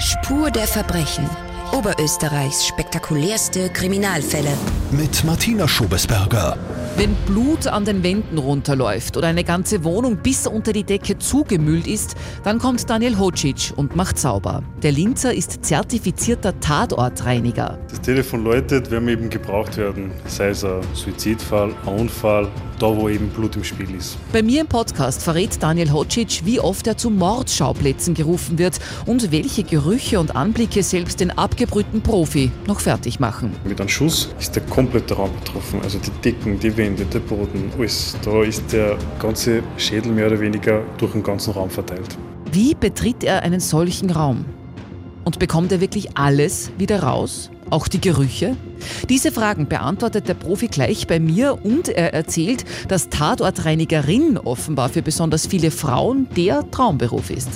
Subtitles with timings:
[0.00, 1.24] Spur der Verbrechen.
[1.72, 4.50] Oberösterreichs spektakulärste Kriminalfälle.
[4.90, 6.56] Mit Martina Schobesberger.
[6.96, 11.86] Wenn Blut an den Wänden runterläuft oder eine ganze Wohnung bis unter die Decke zugemüllt
[11.86, 14.62] ist, dann kommt Daniel Hocic und macht sauber.
[14.82, 17.78] Der Linzer ist zertifizierter Tatortreiniger.
[17.88, 22.48] Das Telefon läutet, wenn wir eben gebraucht werden, sei es ein Suizidfall, ein Unfall,
[22.84, 24.18] da wo eben Blut im Spiel ist.
[24.30, 29.32] Bei mir im Podcast verrät Daniel Hocic, wie oft er zu Mordschauplätzen gerufen wird und
[29.32, 33.54] welche Gerüche und Anblicke selbst den abgebrühten Profi noch fertig machen.
[33.64, 37.72] Mit einem Schuss ist der komplette Raum betroffen, also die Decken, die Wände, der Boden,
[37.78, 38.16] alles.
[38.22, 42.18] Da ist der ganze Schädel mehr oder weniger durch den ganzen Raum verteilt.
[42.52, 44.44] Wie betritt er einen solchen Raum?
[45.24, 47.50] Und bekommt er wirklich alles wieder raus?
[47.74, 48.56] Auch die Gerüche?
[49.08, 55.02] Diese Fragen beantwortet der Profi gleich bei mir und er erzählt, dass Tatortreinigerin offenbar für
[55.02, 57.48] besonders viele Frauen der Traumberuf ist.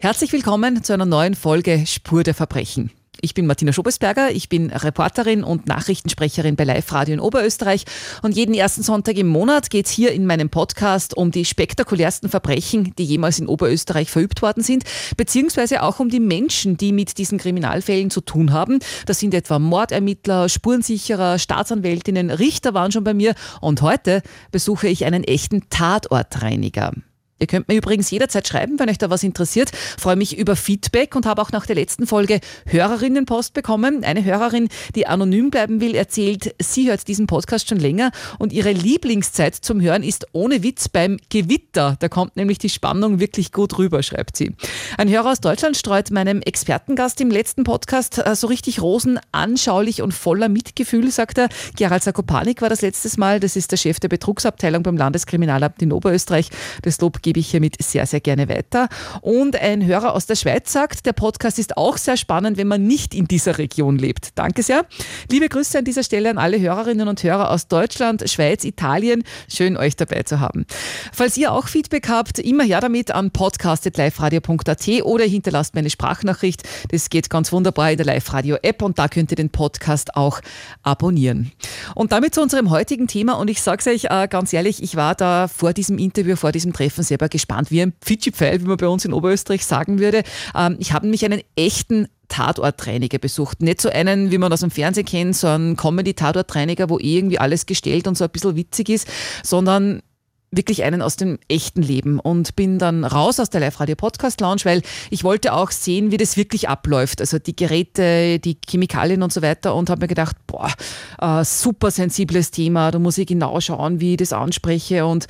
[0.00, 2.90] Herzlich willkommen zu einer neuen Folge Spur der Verbrechen.
[3.20, 7.84] Ich bin Martina Schobesberger, ich bin Reporterin und Nachrichtensprecherin bei Live Radio in Oberösterreich
[8.22, 12.28] und jeden ersten Sonntag im Monat geht es hier in meinem Podcast um die spektakulärsten
[12.28, 14.84] Verbrechen, die jemals in Oberösterreich verübt worden sind,
[15.16, 18.78] beziehungsweise auch um die Menschen, die mit diesen Kriminalfällen zu tun haben.
[19.06, 25.04] Das sind etwa Mordermittler, Spurensicherer, Staatsanwältinnen, Richter waren schon bei mir und heute besuche ich
[25.04, 26.92] einen echten Tatortreiniger.
[27.40, 29.70] Ihr könnt mir übrigens jederzeit schreiben, wenn euch da was interessiert.
[29.98, 34.04] Freue mich über Feedback und habe auch nach der letzten Folge Hörerinnenpost bekommen.
[34.04, 38.70] Eine Hörerin, die anonym bleiben will, erzählt, sie hört diesen Podcast schon länger und ihre
[38.70, 41.96] Lieblingszeit zum Hören ist ohne Witz beim Gewitter.
[41.98, 44.54] Da kommt nämlich die Spannung wirklich gut rüber, schreibt sie.
[44.96, 50.02] Ein Hörer aus Deutschland streut meinem Expertengast im letzten Podcast äh, so richtig Rosen anschaulich
[50.02, 51.48] und voller Mitgefühl, sagt er.
[51.76, 53.40] Gerald Sakopanik war das letztes Mal.
[53.40, 56.50] Das ist der Chef der Betrugsabteilung beim Landeskriminalamt in Oberösterreich.
[56.82, 58.88] Das Lob gebe ich hiermit sehr, sehr gerne weiter.
[59.22, 62.86] Und ein Hörer aus der Schweiz sagt, der Podcast ist auch sehr spannend, wenn man
[62.86, 64.28] nicht in dieser Region lebt.
[64.36, 64.86] Danke sehr.
[65.30, 69.24] Liebe Grüße an dieser Stelle an alle Hörerinnen und Hörer aus Deutschland, Schweiz, Italien.
[69.48, 70.66] Schön, euch dabei zu haben.
[71.12, 76.62] Falls ihr auch Feedback habt, immer her damit an podcast.liferadio.at oder hinterlasst mir eine Sprachnachricht.
[76.90, 80.40] Das geht ganz wunderbar in der Live-Radio-App und da könnt ihr den Podcast auch
[80.82, 81.52] abonnieren.
[81.94, 84.96] Und damit zu unserem heutigen Thema und ich sage es euch äh, ganz ehrlich, ich
[84.96, 88.66] war da vor diesem Interview, vor diesem Treffen sehr selber gespannt, wie ein Pfitschi-Pfeil, wie
[88.66, 90.22] man bei uns in Oberösterreich sagen würde.
[90.54, 93.62] Ähm, ich habe nämlich einen echten Tatortreiniger besucht.
[93.62, 97.66] Nicht so einen, wie man aus dem Fernsehen kennt, so einen Comedy-Tatortreiniger, wo irgendwie alles
[97.66, 99.08] gestellt und so ein bisschen witzig ist,
[99.44, 100.02] sondern
[100.50, 105.24] wirklich einen aus dem echten Leben und bin dann raus aus der Live-Radio-Podcast-Lounge, weil ich
[105.24, 107.20] wollte auch sehen, wie das wirklich abläuft.
[107.20, 110.72] Also die Geräte, die Chemikalien und so weiter und habe mir gedacht, boah,
[111.20, 115.26] äh, super sensibles Thema, da muss ich genau schauen, wie ich das anspreche und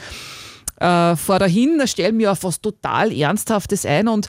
[0.76, 4.28] äh, fahr dahin, stelle mir auf was total Ernsthaftes ein und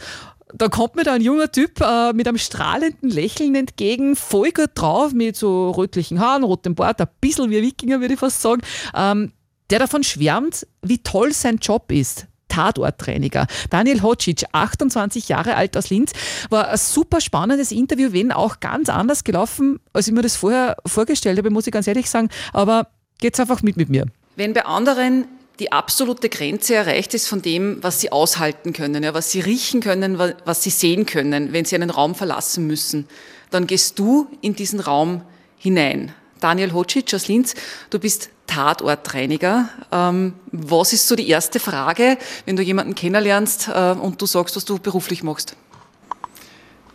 [0.53, 4.72] da kommt mir da ein junger Typ äh, mit einem strahlenden Lächeln entgegen, voll gut
[4.75, 8.61] drauf, mit so rötlichen Haaren, rotem Bart, ein bisschen wie Wikinger, würde ich fast sagen,
[8.95, 9.33] ähm,
[9.69, 12.28] der davon schwärmt, wie toll sein Job ist.
[12.47, 13.47] Tatortreiniger.
[13.69, 16.13] Daniel Hocic, 28 Jahre alt aus Linz,
[16.50, 20.77] war ein super spannendes Interview, wenn auch ganz anders gelaufen, als ich mir das vorher
[20.85, 22.29] vorgestellt habe, muss ich ganz ehrlich sagen.
[22.53, 22.88] Aber
[23.19, 24.06] geht's einfach mit mit mir.
[24.38, 25.25] Wenn bei anderen
[25.60, 29.82] die absolute Grenze erreicht ist von dem, was sie aushalten können, ja, was sie riechen
[29.82, 33.08] können, was sie sehen können, wenn sie einen Raum verlassen müssen,
[33.52, 35.22] dann gehst du in diesen Raum
[35.58, 36.14] hinein.
[36.40, 37.56] Daniel Hocic aus Linz,
[37.90, 39.70] du bist Tatortreiniger.
[39.92, 44.56] Ähm, was ist so die erste Frage, wenn du jemanden kennenlernst äh, und du sagst,
[44.56, 45.56] was du beruflich machst?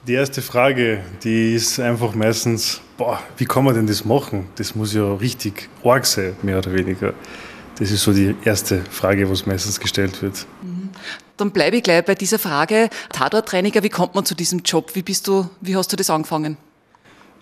[0.07, 4.47] Die erste Frage, die ist einfach meistens, boah, wie kann man denn das machen?
[4.57, 7.13] Das muss ja richtig arg sein, mehr oder weniger.
[7.81, 10.47] Das ist so die erste Frage, was meistens gestellt wird.
[10.63, 10.91] Mhm.
[11.39, 12.91] Dann bleibe ich gleich bei dieser Frage.
[13.11, 14.91] Tatortreiniger, wie kommt man zu diesem Job?
[14.95, 16.59] Wie, bist du, wie hast du das angefangen?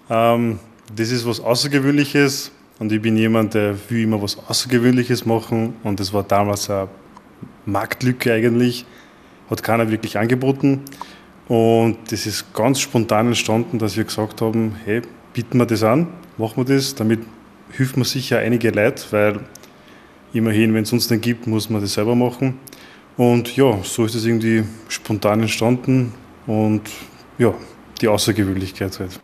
[0.08, 0.60] Ähm,
[0.94, 5.98] das ist was Außergewöhnliches und ich bin jemand, der will immer was Außergewöhnliches machen und
[5.98, 6.88] das war damals eine
[7.66, 8.86] Marktlücke eigentlich,
[9.50, 10.82] hat keiner wirklich angeboten
[11.48, 15.02] und das ist ganz spontan entstanden, dass wir gesagt haben, hey,
[15.32, 16.06] bieten wir das an,
[16.38, 17.20] machen wir das, damit
[17.72, 19.40] hilft man sicher einige Leute, weil
[20.32, 22.58] immerhin, wenn es uns den gibt, muss man das selber machen.
[23.16, 26.14] Und ja, so ist es irgendwie spontan entstanden
[26.46, 26.82] und
[27.38, 27.52] ja,
[28.00, 29.20] die Außergewöhnlichkeit halt.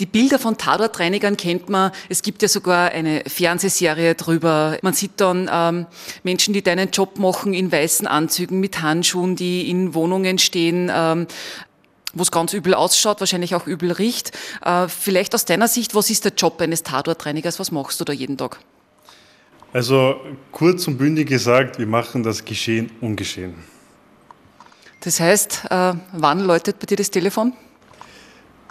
[0.00, 1.92] Die Bilder von Tatortreinigern kennt man.
[2.08, 4.76] Es gibt ja sogar eine Fernsehserie drüber.
[4.82, 5.86] Man sieht dann ähm,
[6.24, 10.90] Menschen, die deinen Job machen in weißen Anzügen mit Handschuhen, die in Wohnungen stehen.
[10.92, 11.26] Ähm,
[12.16, 14.32] wo es ganz übel ausschaut, wahrscheinlich auch übel riecht.
[14.64, 17.58] Äh, vielleicht aus deiner Sicht, was ist der Job eines Tatortreinigers?
[17.58, 18.60] Was machst du da jeden Tag?
[19.74, 20.20] Also
[20.52, 23.54] kurz und bündig gesagt, wir machen das Geschehen ungeschehen.
[25.00, 27.52] Das heißt, äh, wann läutet bei dir das Telefon?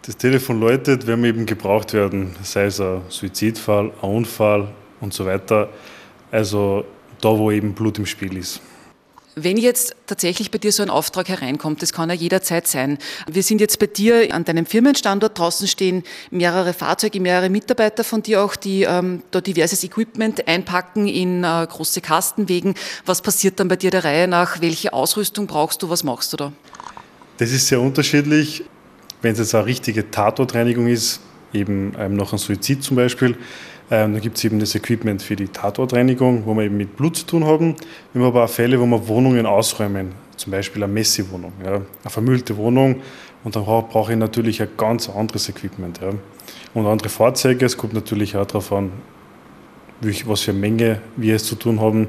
[0.06, 4.70] Das Telefon läutet, wenn wir eben gebraucht werden, sei es ein Suizidfall, ein Unfall
[5.02, 5.68] und so weiter.
[6.32, 6.86] Also
[7.20, 8.62] da, wo eben Blut im Spiel ist.
[9.36, 13.00] Wenn jetzt tatsächlich bei dir so ein Auftrag hereinkommt, das kann ja jederzeit sein.
[13.28, 18.22] Wir sind jetzt bei dir an deinem Firmenstandort, draußen stehen mehrere Fahrzeuge, mehrere Mitarbeiter von
[18.22, 22.76] dir auch, die ähm, da diverses Equipment einpacken in äh, große Kastenwegen.
[23.08, 24.62] Was passiert dann bei dir der Reihe nach?
[24.62, 25.90] Welche Ausrüstung brauchst du?
[25.90, 26.54] Was machst du da?
[27.38, 28.64] Das ist sehr unterschiedlich.
[29.24, 31.22] Wenn es jetzt eine richtige Tatortreinigung ist,
[31.54, 33.36] eben ähm, nach einem Suizid zum Beispiel,
[33.92, 37.18] ähm, da gibt es eben das Equipment für die Tatortreinigung, wo wir eben mit Blut
[37.18, 37.76] zu tun haben.
[38.14, 42.10] Wir haben aber auch Fälle, wo wir Wohnungen ausräumen, zum Beispiel eine Messi-Wohnung, ja, eine
[42.10, 43.02] vermüllte Wohnung.
[43.44, 46.00] Und dann brauche ich natürlich ein ganz anderes Equipment.
[46.02, 46.12] Ja.
[46.74, 47.66] Und andere Fahrzeuge.
[47.66, 48.92] Es kommt natürlich auch darauf an,
[50.26, 52.08] was für Menge wir es zu tun haben.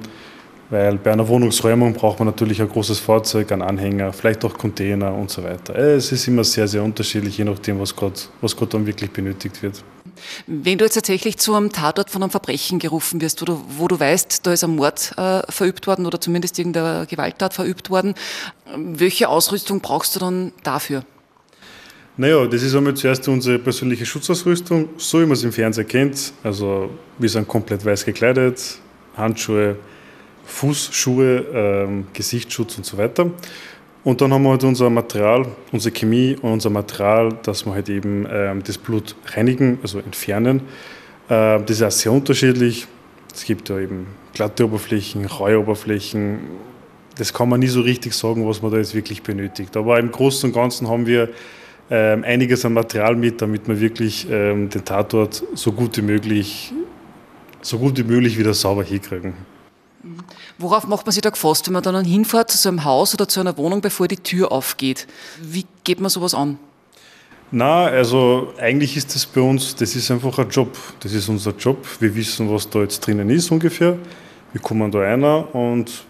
[0.71, 5.13] Weil bei einer Wohnungsräumung braucht man natürlich ein großes Fahrzeug, einen Anhänger, vielleicht auch Container
[5.15, 5.77] und so weiter.
[5.77, 9.85] Es ist immer sehr, sehr unterschiedlich, je nachdem, was gerade was dann wirklich benötigt wird.
[10.47, 13.89] Wenn du jetzt tatsächlich zu einem Tatort von einem Verbrechen gerufen wirst, wo du, wo
[13.89, 18.15] du weißt, da ist ein Mord äh, verübt worden oder zumindest irgendeine Gewalttat verübt worden,
[18.77, 21.05] welche Ausrüstung brauchst du dann dafür?
[22.17, 26.33] Naja, das ist einmal zuerst unsere persönliche Schutzausrüstung, so wie man es im Fernsehen kennt.
[26.45, 28.79] Also wir sind komplett weiß gekleidet,
[29.17, 29.77] Handschuhe,
[30.45, 33.31] Fußschuhe, ähm, Gesichtsschutz und so weiter.
[34.05, 37.89] Und dann haben wir halt unser Material, unsere Chemie und unser Material, dass wir halt
[37.89, 40.61] eben ähm, das Blut reinigen, also entfernen.
[41.31, 42.87] Äh, das ist auch sehr unterschiedlich.
[43.35, 46.41] Es gibt ja eben glatte Oberflächen, raue Oberflächen.
[47.17, 49.75] Das kann man nie so richtig sagen, was man da jetzt wirklich benötigt.
[49.75, 51.31] Aber im Großen und Ganzen haben wir
[51.91, 56.73] ähm, einiges an Material mit, damit wir wirklich ähm, den Tatort so gut wie möglich,
[57.63, 59.54] so gut wie möglich wieder sauber hinkriegen.
[60.59, 63.29] Worauf macht man sich da gefasst, wenn man dann hinfährt zu so einem Haus oder
[63.29, 65.07] zu einer Wohnung, bevor die Tür aufgeht?
[65.41, 66.59] Wie geht man sowas an?
[67.51, 70.77] Na, also eigentlich ist das bei uns, das ist einfach ein Job.
[71.01, 71.87] Das ist unser Job.
[72.01, 73.97] Wir wissen, was da jetzt drinnen ist ungefähr.
[74.53, 76.05] Wir kommen da rein und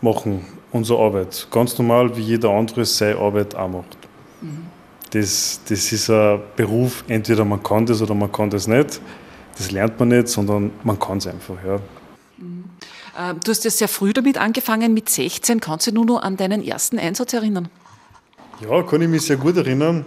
[0.00, 1.46] machen unsere Arbeit.
[1.50, 3.96] Ganz normal, wie jeder andere seine Arbeit auch macht.
[4.40, 4.66] Mhm.
[5.10, 9.00] Das, das ist ein Beruf, entweder man kann das oder man kann das nicht.
[9.56, 11.56] Das lernt man nicht, sondern man kann es einfach.
[11.64, 11.78] Ja.
[13.18, 15.60] Ähm, du hast ja sehr früh damit angefangen, mit 16.
[15.60, 17.68] Kannst du dich nur noch an deinen ersten Einsatz erinnern?
[18.60, 20.04] Ja, kann ich mich sehr gut erinnern.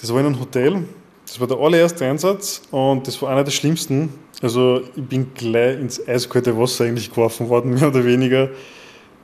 [0.00, 0.84] Das war in einem Hotel.
[1.26, 4.12] Das war der allererste Einsatz und das war einer der schlimmsten.
[4.42, 8.50] Also ich bin gleich ins eiskalte Wasser eigentlich geworfen worden, mehr oder weniger.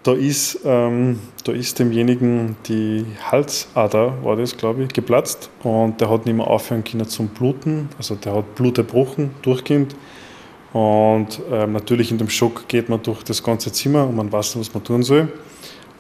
[0.05, 6.09] Da ist, ähm, da ist demjenigen die Halsader, war das glaube ich, geplatzt und der
[6.09, 7.89] hat nicht mehr aufhören können zum Bluten.
[7.99, 9.95] Also der hat Blut erbrochen, durchgehend.
[10.73, 14.57] Und ähm, natürlich in dem Schock geht man durch das ganze Zimmer und man weiß
[14.57, 15.33] nicht, was man tun soll.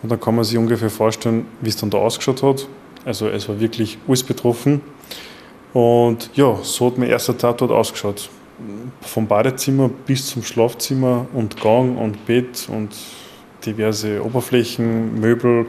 [0.02, 2.68] Und dann kann man sich ungefähr vorstellen, wie es dann da ausgeschaut hat.
[3.04, 4.80] Also es war wirklich alles betroffen.
[5.72, 8.28] Und ja, so hat mein erster Tatort ausgeschaut.
[9.00, 12.90] Vom Badezimmer bis zum Schlafzimmer und Gang und Bett und
[13.64, 15.66] diverse Oberflächen, Möbel.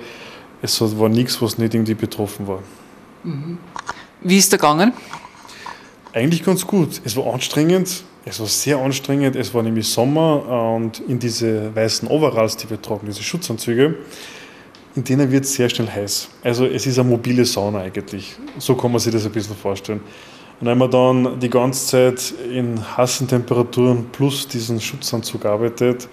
[0.62, 2.60] Es war nichts, was nicht irgendwie betroffen war.
[3.24, 3.57] Mhm.
[4.22, 4.94] Wie ist der gegangen?
[6.13, 7.02] Eigentlich ganz gut.
[7.06, 9.36] Es war anstrengend, es war sehr anstrengend.
[9.36, 13.95] Es war nämlich Sommer und in diese weißen Overalls, die wir tragen, diese Schutzanzüge,
[14.95, 16.30] in denen wird es sehr schnell heiß.
[16.44, 18.35] Also es ist eine mobile Sauna eigentlich.
[18.57, 20.02] So kann man sich das ein bisschen vorstellen.
[20.59, 26.09] Und wenn man dann die ganze Zeit in heißen Temperaturen plus diesen Schutzanzug arbeitet,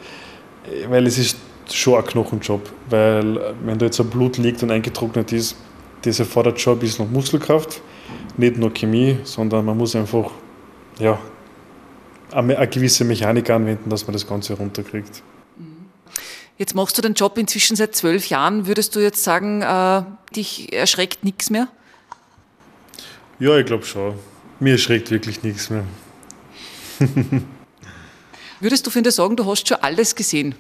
[0.89, 1.37] weil es ist
[1.73, 5.57] schon ein Knochenjob, weil wenn da jetzt ein Blut liegt und eingetrocknet ist,
[6.03, 7.81] das erfordert schon ein bisschen Muskelkraft,
[8.37, 10.31] nicht nur Chemie, sondern man muss einfach
[11.01, 11.19] ja,
[12.33, 15.23] eine gewisse Mechanik anwenden, dass man das Ganze runterkriegt.
[16.59, 18.67] Jetzt machst du den Job inzwischen seit zwölf Jahren.
[18.67, 20.03] Würdest du jetzt sagen, äh,
[20.35, 21.69] dich erschreckt nichts mehr?
[23.39, 24.15] Ja, ich glaube schon.
[24.59, 25.85] Mir erschreckt wirklich nichts mehr.
[28.61, 30.55] Würdest du finde sagen, du hast schon alles gesehen?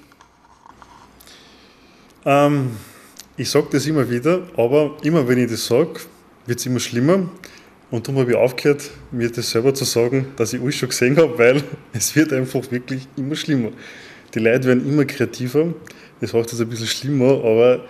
[2.27, 2.77] Ähm,
[3.39, 6.01] ich sage das immer wieder, aber immer wenn ich das sage,
[6.45, 7.27] wird es immer schlimmer.
[7.91, 11.17] Und darum habe ich aufgehört, mir das selber zu sagen, dass ich alles schon gesehen
[11.17, 11.63] habe, weil
[11.93, 13.71] es wird einfach wirklich immer schlimmer.
[14.35, 15.73] Die Leute werden immer kreativer.
[16.21, 17.85] Das heißt jetzt ein bisschen schlimmer, aber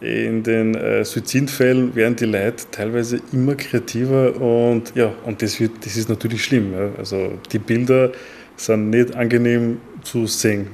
[0.00, 5.84] in den äh, Suizidfällen werden die Leute teilweise immer kreativer und ja, und das, wird,
[5.84, 6.72] das ist natürlich schlimm.
[6.72, 6.90] Ja.
[6.98, 8.12] Also die Bilder
[8.56, 10.68] sind nicht angenehm zu sehen,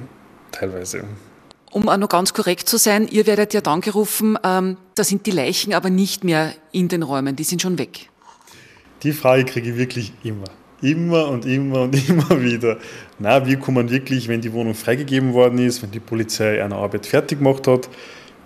[0.51, 1.03] teilweise.
[1.71, 5.25] Um auch noch ganz korrekt zu sein, ihr werdet ja dann gerufen, ähm, da sind
[5.25, 8.09] die Leichen aber nicht mehr in den Räumen, die sind schon weg.
[9.05, 10.47] Die Frage kriege ich wirklich immer.
[10.81, 12.77] Immer und immer und immer wieder.
[13.19, 17.05] Na, wir kommen wirklich, wenn die Wohnung freigegeben worden ist, wenn die Polizei eine Arbeit
[17.05, 17.87] fertig gemacht hat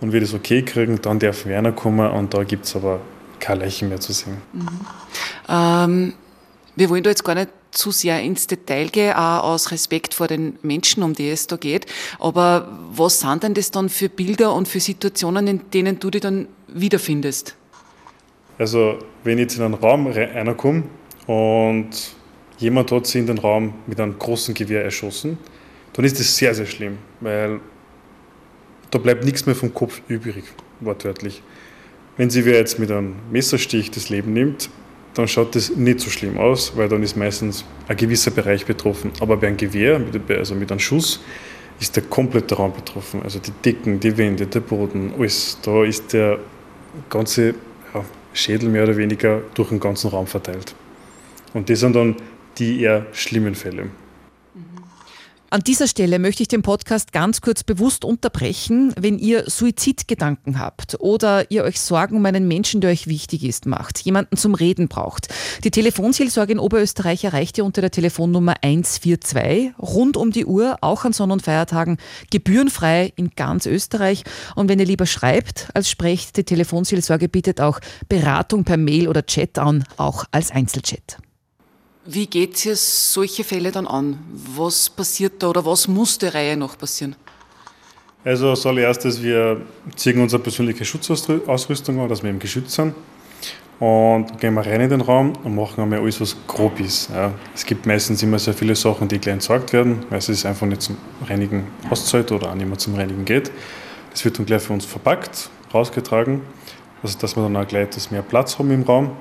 [0.02, 3.00] und wir das okay kriegen, dann darf Werner kommen und da gibt es aber
[3.40, 4.38] keine Leichen mehr zu sehen.
[4.52, 4.68] Mhm.
[5.48, 6.14] Ähm,
[6.76, 10.28] wir wollen da jetzt gar nicht zu sehr ins Detail gehen, auch aus Respekt vor
[10.28, 11.86] den Menschen, um die es da geht.
[12.20, 16.22] Aber was sind denn das dann für Bilder und für Situationen, in denen du dich
[16.22, 17.56] dann wiederfindest?
[18.60, 20.84] Also, wenn ich jetzt in einen Raum reinkomme
[21.28, 21.90] und
[22.58, 25.38] jemand hat sie in den Raum mit einem großen Gewehr erschossen,
[25.94, 27.62] dann ist das sehr, sehr schlimm, weil
[28.92, 30.44] da bleibt nichts mehr vom Kopf übrig,
[30.82, 31.42] wortwörtlich.
[32.18, 34.70] Wenn sie wer jetzt mit einem Messerstich das Leben nimmt,
[35.14, 39.12] dann schaut das nicht so schlimm aus, weil dann ist meistens ein gewisser Bereich betroffen.
[39.22, 40.02] Aber bei einem Gewehr,
[40.38, 41.22] also mit einem Schuss,
[41.80, 43.22] ist der komplette Raum betroffen.
[43.24, 45.58] Also die Decken, die Wände, der Boden, alles.
[45.64, 46.40] Da ist der
[47.10, 47.56] ganze
[48.40, 50.76] Schädel mehr oder weniger durch den ganzen Raum verteilt.
[51.54, 52.16] Und das sind dann
[52.58, 53.90] die eher schlimmen Fälle.
[55.52, 60.98] An dieser Stelle möchte ich den Podcast ganz kurz bewusst unterbrechen, wenn ihr Suizidgedanken habt
[61.00, 64.88] oder ihr euch Sorgen um einen Menschen, der euch wichtig ist, macht, jemanden zum Reden
[64.88, 65.30] braucht.
[65.64, 71.04] Die Telefonseelsorge in Oberösterreich erreicht ihr unter der Telefonnummer 142 rund um die Uhr, auch
[71.04, 71.98] an Sonn- und Feiertagen,
[72.30, 74.26] gebührenfrei in ganz Österreich.
[74.54, 79.26] Und wenn ihr lieber schreibt als sprecht, die Telefonseelsorge bietet auch Beratung per Mail oder
[79.26, 81.18] Chat an, auch als Einzelchat.
[82.12, 84.18] Wie geht es solche Fälle dann an?
[84.56, 87.16] Was passiert da oder was muss der Reihe noch passieren?
[88.26, 89.62] Also als allererstes, wir
[89.96, 92.96] ziehen unsere persönliche Schutzausrüstung an, dass wir im geschützt sind.
[93.80, 97.12] Und gehen wir rein in den Raum und machen einmal alles, was grob ist.
[97.12, 97.32] Ja.
[97.54, 100.82] Es gibt meistens immer sehr viele Sachen, die gleich entsorgt werden, weil es einfach nicht
[100.82, 100.98] zum
[101.28, 103.52] Reinigen auszahlt oder auch nicht mehr zum Reinigen geht.
[104.10, 106.42] Das wird dann gleich für uns verpackt, rausgetragen,
[107.04, 109.12] also dass wir dann auch gleich etwas mehr Platz haben im Raum.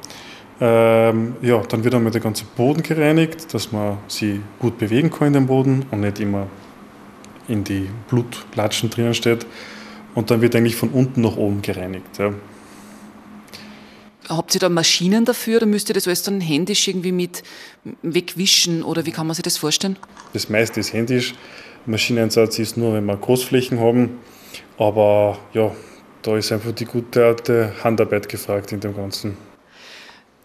[0.61, 5.29] Ähm, ja, dann wird einmal der ganze Boden gereinigt, dass man sie gut bewegen kann
[5.29, 6.49] in den Boden und nicht immer
[7.47, 9.47] in die Blutlatschen drinnen steht.
[10.15, 12.19] Und dann wird eigentlich von unten nach oben gereinigt.
[12.19, 12.33] Ja.
[14.29, 17.43] Habt ihr da Maschinen dafür oder müsst ihr das alles dann händisch irgendwie mit
[18.03, 19.97] wegwischen oder wie kann man sich das vorstellen?
[20.33, 21.35] Das meiste ist händisch.
[21.87, 24.19] Maschineneinsatz ist nur, wenn wir Großflächen haben.
[24.77, 25.71] Aber ja,
[26.23, 29.37] da ist einfach die gute alte Handarbeit gefragt in dem Ganzen.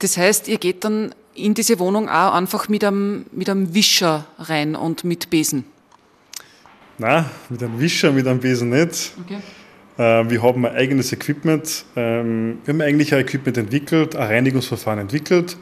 [0.04, 4.26] Das heißt, ihr geht dann in diese Wohnung auch einfach mit einem, mit einem Wischer
[4.38, 5.64] rein und mit Besen?
[6.98, 9.14] Nein, mit einem Wischer, mit einem Besen nicht.
[9.24, 9.38] Okay.
[9.98, 11.86] Äh, wir haben ein eigenes Equipment.
[11.96, 15.56] Ähm, wir haben eigentlich ein Equipment entwickelt, ein Reinigungsverfahren entwickelt.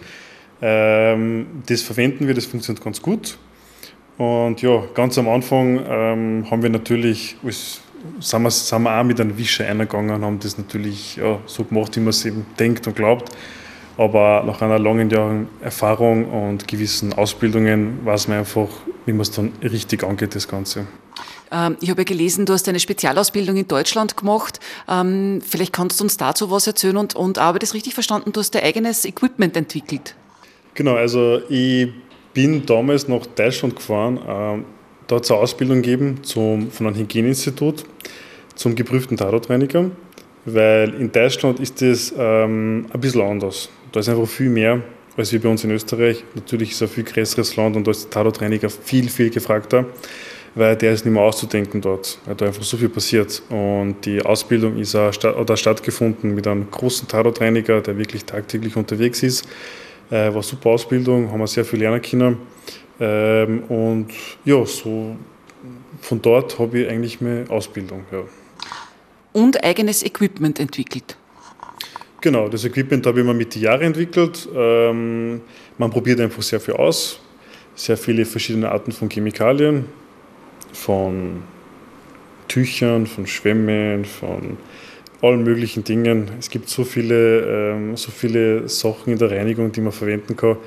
[0.60, 3.38] Ähm, das verwenden wir, das funktioniert ganz gut.
[4.18, 7.38] Und ja, ganz am Anfang ähm, haben wir natürlich,
[8.20, 11.64] sind wir, sind wir auch mit einem Wischer eingegangen und haben das natürlich ja, so
[11.64, 13.30] gemacht, wie man es eben denkt und glaubt.
[14.02, 18.68] Aber nach einer langen Jahren Erfahrung und gewissen Ausbildungen weiß man einfach,
[19.06, 20.88] wie man es dann richtig angeht, das Ganze.
[21.52, 24.60] Ähm, ich habe ja gelesen, du hast eine Spezialausbildung in Deutschland gemacht.
[24.90, 28.32] Ähm, vielleicht kannst du uns dazu was erzählen und, und habe ich das richtig verstanden,
[28.32, 30.16] du hast dein eigenes Equipment entwickelt.
[30.74, 31.90] Genau, also ich
[32.34, 34.20] bin damals nach Deutschland gefahren.
[34.28, 34.66] Ähm,
[35.06, 37.84] da hat es eine Ausbildung gegeben zum, von einem Hygieneinstitut
[38.56, 39.92] zum geprüften Tatortreiniger,
[40.46, 43.70] weil in Deutschland ist das ähm, ein bisschen anders.
[43.92, 44.82] Da ist einfach viel mehr
[45.18, 46.24] als wie bei uns in Österreich.
[46.36, 49.86] Natürlich ist es ein viel größeres Land und da ist der Tatortreiniger viel, viel gefragter,
[50.56, 53.42] weil der ist nicht mehr auszudenken dort, weil da einfach so viel passiert.
[53.50, 59.24] Und die Ausbildung ist auch statt, stattgefunden mit einem großen Tatortreiniger, der wirklich tagtäglich unterwegs
[59.24, 59.48] ist.
[60.10, 62.38] Äh, war super Ausbildung, haben wir sehr viel lernen können.
[63.00, 64.08] Ähm, und
[64.46, 65.16] ja, so
[66.02, 68.06] von dort habe ich eigentlich meine Ausbildung.
[68.12, 68.24] Ja.
[69.34, 71.16] Und eigenes Equipment entwickelt.
[72.22, 74.48] Genau, das Equipment habe ich mir mit den Jahren entwickelt.
[74.56, 75.42] Ähm,
[75.80, 77.20] man probiert einfach sehr viel aus,
[77.74, 79.86] sehr viele verschiedene Arten von Chemikalien,
[80.72, 81.42] von
[82.48, 84.58] Tüchern, von Schwämmen, von
[85.24, 86.30] allen möglichen Dingen.
[86.38, 90.58] Es gibt so viele, ähm, so viele Sachen in der Reinigung, die man verwenden kann.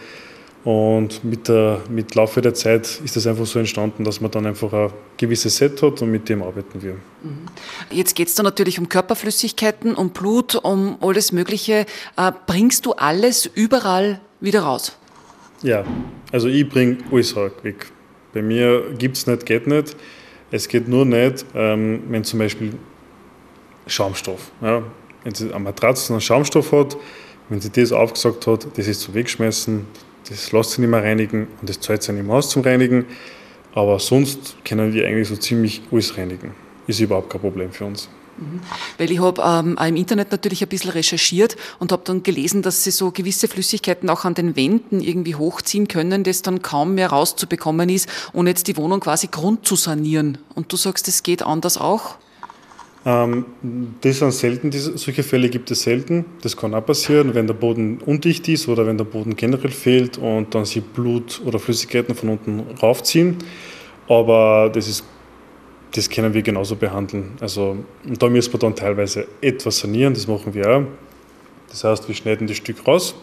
[0.65, 4.47] Und mit, der, mit Laufe der Zeit ist das einfach so entstanden, dass man dann
[4.47, 6.95] einfach ein gewisses Set hat und mit dem arbeiten wir.
[6.95, 7.47] Mhm.
[7.91, 11.85] Jetzt geht es dann natürlich um Körperflüssigkeiten, um Blut, um alles Mögliche.
[12.17, 14.97] Äh, bringst du alles überall wieder raus?
[15.63, 15.85] Ja,
[16.33, 17.87] also ich bringe alles weg.
[18.33, 19.95] Bei mir gibt es nicht, geht nicht.
[20.51, 22.73] Es geht nur nicht, ähm, wenn zum Beispiel
[23.87, 24.51] Schaumstoff.
[24.63, 24.83] Ja,
[25.25, 26.97] wenn sie eine Matratze einen Schaumstoff hat,
[27.51, 29.87] wenn sie das aufgesagt hat, das ist zum Wegschmeißen,
[30.29, 33.07] das lässt sich nicht mehr reinigen und das zahlt sich nicht mehr aus zum Reinigen.
[33.75, 36.55] Aber sonst können wir eigentlich so ziemlich alles reinigen.
[36.87, 38.09] Ist überhaupt kein Problem für uns.
[38.99, 42.63] Weil ich habe ähm, auch im Internet natürlich ein bisschen recherchiert und habe dann gelesen,
[42.63, 46.95] dass sie so gewisse Flüssigkeiten auch an den Wänden irgendwie hochziehen können, das dann kaum
[46.95, 50.39] mehr rauszubekommen ist, ohne jetzt die Wohnung quasi grund zu sanieren.
[50.55, 52.17] Und du sagst, es geht anders auch?
[53.07, 53.45] Ähm,
[54.01, 56.25] das sind selten, solche Fälle gibt es selten.
[56.43, 60.19] Das kann auch passieren, wenn der Boden undicht ist oder wenn der Boden generell fehlt
[60.19, 63.37] und dann sich Blut oder Flüssigkeiten von unten raufziehen.
[64.09, 65.05] Aber das ist
[65.95, 67.37] das können wir genauso behandeln.
[67.41, 70.83] Also, da müssen wir dann teilweise etwas sanieren, das machen wir auch.
[71.69, 73.15] Das heißt, wir schneiden das Stück raus,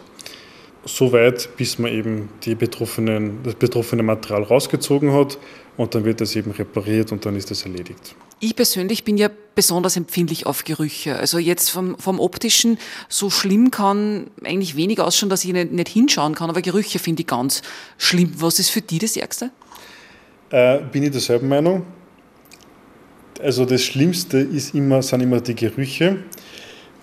[0.86, 5.38] so weit, bis man eben die betroffenen, das betroffene Material rausgezogen hat
[5.78, 8.16] und dann wird das eben repariert und dann ist das erledigt.
[8.40, 11.16] Ich persönlich bin ja besonders empfindlich auf Gerüche.
[11.16, 15.90] Also jetzt vom, vom optischen, so schlimm kann eigentlich wenig ausschauen, dass ich nicht, nicht
[15.90, 17.62] hinschauen kann, aber Gerüche finde ich ganz
[17.98, 18.34] schlimm.
[18.38, 19.52] Was ist für dich das Ärgste?
[20.50, 21.86] Äh, bin ich derselben Meinung
[23.42, 26.18] also das Schlimmste ist immer, sind immer die Gerüche.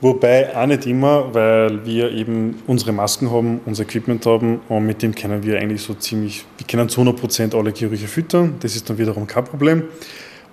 [0.00, 5.02] Wobei auch nicht immer, weil wir eben unsere Masken haben, unser Equipment haben und mit
[5.02, 8.54] dem können wir eigentlich so ziemlich, wir können zu 100% alle Gerüche füttern.
[8.60, 9.84] Das ist dann wiederum kein Problem.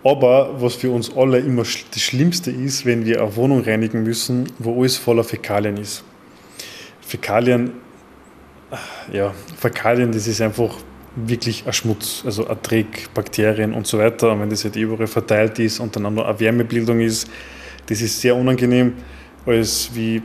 [0.04, 4.48] Aber was für uns alle immer das Schlimmste ist, wenn wir eine Wohnung reinigen müssen,
[4.58, 6.04] wo alles voller Fäkalien ist.
[7.02, 7.72] Fäkalien,
[9.14, 10.76] ja, Fäkalien, das ist einfach
[11.16, 14.32] wirklich ein Schmutz, also ein Dreck, Bakterien und so weiter.
[14.32, 17.30] Und wenn das halt überall verteilt ist und dann auch noch eine Wärmebildung ist,
[17.88, 18.94] das ist sehr unangenehm,
[19.46, 20.22] als wie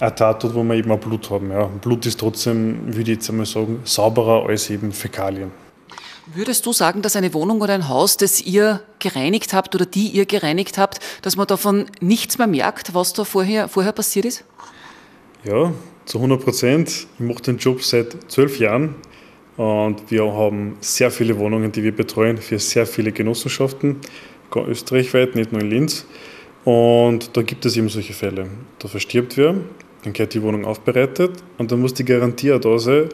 [0.00, 1.50] ein Tatort, wo wir eben auch Blut haben.
[1.50, 1.66] Ja.
[1.66, 5.50] Blut ist trotzdem, würde ich jetzt einmal sagen, sauberer als eben Fäkalien.
[6.32, 10.08] Würdest du sagen, dass eine Wohnung oder ein Haus, das ihr gereinigt habt oder die
[10.08, 14.44] ihr gereinigt habt, dass man davon nichts mehr merkt, was da vorher, vorher passiert ist?
[15.44, 15.72] Ja,
[16.04, 16.88] zu 100 Prozent.
[16.88, 18.94] Ich mache den Job seit zwölf Jahren.
[19.56, 23.96] Und wir haben sehr viele Wohnungen, die wir betreuen für sehr viele Genossenschaften,
[24.54, 26.06] österreichweit, nicht nur in Linz.
[26.64, 28.48] Und da gibt es eben solche Fälle.
[28.78, 29.54] Da verstirbt wer,
[30.04, 33.08] dann wird die Wohnung aufbereitet und dann muss die Garantie da sein,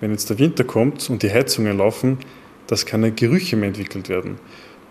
[0.00, 2.18] wenn jetzt der Winter kommt und die Heizungen laufen,
[2.66, 4.38] dass keine Gerüche mehr entwickelt werden.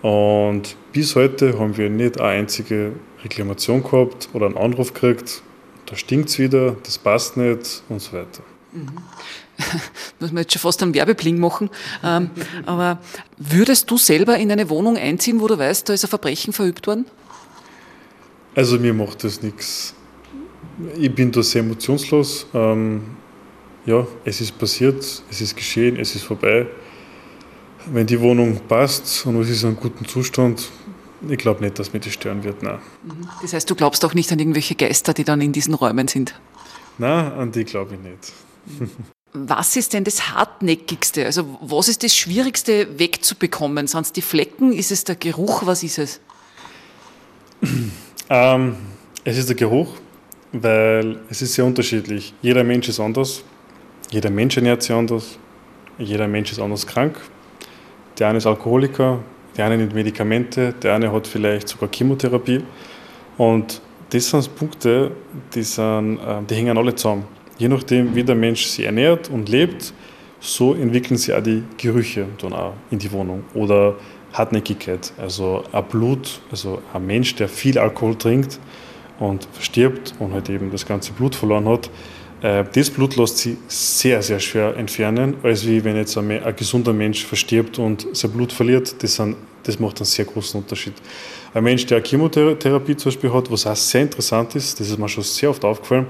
[0.01, 5.43] Und bis heute haben wir nicht eine einzige Reklamation gehabt oder einen Anruf gekriegt,
[5.85, 8.43] da stinkt es wieder, das passt nicht und so weiter.
[8.71, 8.87] Mhm.
[10.19, 11.69] muss man jetzt schon fast einen Werbebling machen.
[12.03, 12.31] Ähm,
[12.65, 12.99] aber
[13.37, 16.87] würdest du selber in eine Wohnung einziehen, wo du weißt, da ist ein Verbrechen verübt
[16.87, 17.05] worden?
[18.55, 19.93] Also mir macht das nichts.
[20.97, 22.47] Ich bin da sehr emotionslos.
[22.53, 23.01] Ähm,
[23.85, 26.67] ja, es ist passiert, es ist geschehen, es ist vorbei.
[27.91, 30.69] Wenn die Wohnung passt und es ist in einem guten Zustand,
[31.27, 32.61] ich glaube nicht, dass mir das stören wird.
[32.61, 32.79] Nein.
[33.03, 33.27] Mhm.
[33.41, 36.39] Das heißt, du glaubst auch nicht an irgendwelche Geister, die dann in diesen Räumen sind?
[36.97, 38.89] Nein, an die glaube ich nicht.
[39.33, 41.25] Was ist denn das Hartnäckigste?
[41.25, 43.87] Also was ist das Schwierigste wegzubekommen?
[43.87, 44.73] Sind es die Flecken?
[44.73, 45.65] Ist es der Geruch?
[45.65, 46.19] Was ist es?
[48.33, 48.77] Ähm,
[49.25, 49.95] es ist der Geruch,
[50.53, 52.33] weil es ist sehr unterschiedlich.
[52.41, 53.43] Jeder Mensch ist anders.
[54.09, 55.37] Jeder Mensch ernährt sich anders.
[55.97, 57.19] Jeder Mensch ist anders krank.
[58.17, 59.19] Der eine ist Alkoholiker,
[59.57, 62.63] der eine nimmt Medikamente, der eine hat vielleicht sogar Chemotherapie.
[63.37, 65.11] Und das sind Punkte,
[65.53, 67.25] die, sind, ähm, die hängen alle zusammen.
[67.57, 69.93] Je nachdem, wie der Mensch sich ernährt und lebt,
[70.39, 73.43] so entwickeln sich auch die Gerüche dann auch in die Wohnung.
[73.53, 73.95] Oder
[74.33, 75.13] Hartnäckigkeit.
[75.17, 78.59] Also ein Blut, also ein Mensch, der viel Alkohol trinkt
[79.19, 81.89] und verstirbt und halt eben das ganze Blut verloren hat,
[82.41, 86.55] äh, das Blut lässt sich sehr, sehr schwer entfernen, als wie wenn jetzt ein, ein
[86.55, 89.01] gesunder Mensch verstirbt und sein Blut verliert.
[89.01, 90.93] Das, sind, das macht einen sehr großen Unterschied.
[91.53, 94.97] Ein Mensch, der eine Chemotherapie zum Beispiel hat, was auch sehr interessant ist, das ist
[94.97, 96.07] mir schon sehr oft aufgefallen,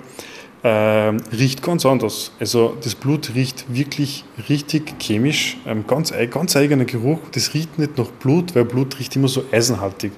[0.63, 2.32] äh, riecht ganz anders.
[2.39, 7.19] Also das Blut riecht wirklich richtig chemisch, ähm, ganz, ganz eigener Geruch.
[7.32, 10.12] Das riecht nicht nach Blut, weil Blut riecht immer so eisenhaltig.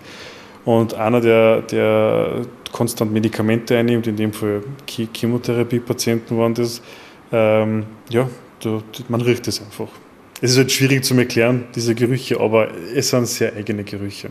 [0.66, 6.82] Und einer, der, der konstant Medikamente einnimmt, in dem Fall Chemotherapie-Patienten waren das,
[7.32, 8.30] ähm, ja,
[9.10, 9.90] man riecht es einfach.
[10.42, 14.30] Es ist halt schwierig zu erklären, diese Gerüche, aber es sind sehr eigene Gerüche.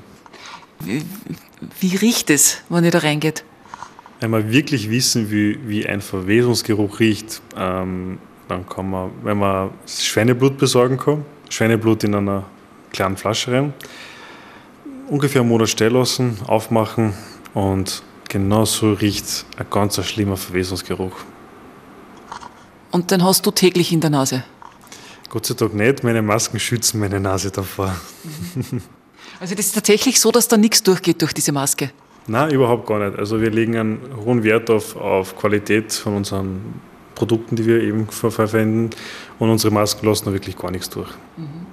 [0.81, 1.03] Wie,
[1.81, 3.45] wie riecht es, wenn ihr da reingeht?
[4.23, 9.71] Wenn wir wirklich wissen, wie, wie ein Verwesungsgeruch riecht, ähm, dann kann man, wenn man
[9.85, 12.45] Schweineblut besorgen kann, Schweineblut in einer
[12.93, 13.75] kleinen Flasche rein,
[15.09, 17.15] ungefähr einen Monat stehen lassen, aufmachen
[17.53, 21.17] und genau so riecht ein ganz schlimmer Verwesungsgeruch.
[22.93, 24.45] Und den hast du täglich in der Nase?
[25.31, 27.97] Gott sei Dank nicht, meine Masken schützen meine Nase davor.
[29.41, 31.91] Also das ist tatsächlich so, dass da nichts durchgeht durch diese Maske?
[32.27, 33.19] Nein, überhaupt gar nicht.
[33.19, 36.81] Also wir legen einen hohen Wert auf, auf Qualität von unseren
[37.15, 38.91] Produkten, die wir eben verwenden
[39.39, 41.11] und unsere Masken lassen da wirklich gar nichts durch.
[41.37, 41.67] Mhm.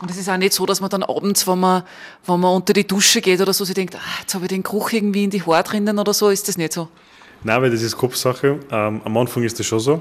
[0.00, 1.82] Und es ist auch nicht so, dass man dann abends, wenn man,
[2.24, 4.62] wenn man unter die Dusche geht oder so, sich denkt, ah, jetzt habe ich den
[4.62, 6.88] Geruch irgendwie in die Haare drinnen oder so, ist das nicht so?
[7.42, 8.60] Nein, weil das ist Kopfsache.
[8.70, 10.00] Ähm, am Anfang ist das schon so.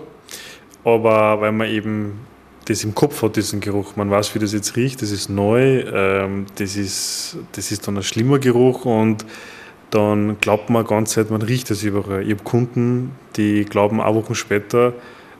[0.84, 2.20] Aber weil man eben
[2.66, 3.96] das im Kopf hat, diesen Geruch.
[3.96, 7.98] Man weiß, wie das jetzt riecht, das ist neu, ähm, das, ist, das ist dann
[7.98, 9.26] ein schlimmer Geruch und
[9.90, 12.24] dann glaubt man ganz Zeit, man riecht das überall.
[12.24, 14.94] Ich habe Kunden, die glauben auch Wochen später,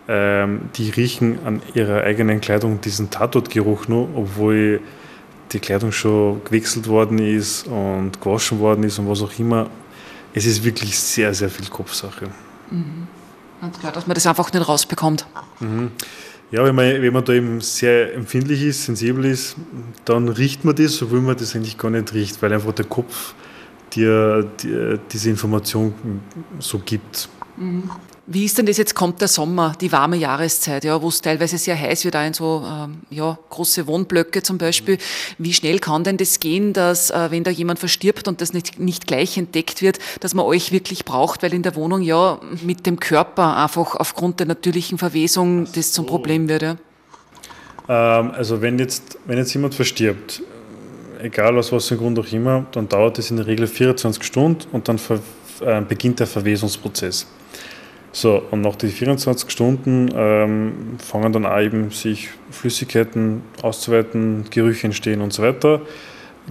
[0.08, 4.80] ähm, die riechen an ihrer eigenen Kleidung diesen Tatortgeruch nur, obwohl
[5.52, 9.70] die Kleidung schon gewechselt worden ist und gewaschen worden ist und was auch immer.
[10.34, 12.28] Es ist wirklich sehr, sehr viel Kopfsache.
[12.70, 13.08] Mhm.
[13.62, 15.26] Und klar, dass man das einfach nicht rausbekommt.
[15.60, 15.92] Mhm.
[16.52, 19.58] Ja, wenn man, wenn man da eben sehr empfindlich ist, sensibel ist,
[20.06, 23.34] dann riecht man das, obwohl man das eigentlich gar nicht riecht, weil einfach der Kopf
[23.98, 25.94] dir, dir diese Information
[26.60, 27.28] so gibt.
[27.58, 27.90] Mhm.
[28.30, 28.94] Wie ist denn das jetzt?
[28.94, 32.34] Kommt der Sommer, die warme Jahreszeit, ja, wo es teilweise sehr heiß wird, auch in
[32.34, 34.98] so ähm, ja, große Wohnblöcke zum Beispiel.
[35.38, 38.80] Wie schnell kann denn das gehen, dass, äh, wenn da jemand verstirbt und das nicht,
[38.80, 42.86] nicht gleich entdeckt wird, dass man euch wirklich braucht, weil in der Wohnung ja mit
[42.86, 46.64] dem Körper einfach aufgrund der natürlichen Verwesung das zum Problem wird?
[46.64, 46.78] Ja?
[47.88, 50.44] Ähm, also, wenn jetzt, wenn jetzt jemand verstirbt,
[51.22, 54.68] egal aus was für Grund auch immer, dann dauert es in der Regel 24 Stunden
[54.72, 55.00] und dann
[55.62, 57.28] äh, beginnt der Verwesungsprozess.
[58.12, 64.88] So, und nach den 24 Stunden ähm, fangen dann auch eben sich Flüssigkeiten auszuweiten, Gerüche
[64.88, 65.82] entstehen und so weiter.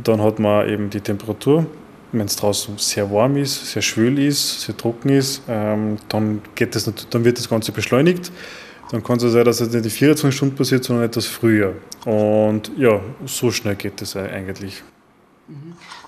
[0.05, 1.67] Dann hat man eben die Temperatur.
[2.13, 6.75] Wenn es draußen sehr warm ist, sehr schwül ist, sehr trocken ist, ähm, dann, geht
[6.77, 8.31] das, dann wird das Ganze beschleunigt.
[8.91, 11.75] Dann kann es ja sein, dass es nicht in 24 Stunden passiert, sondern etwas früher.
[12.05, 14.83] Und ja, so schnell geht das eigentlich.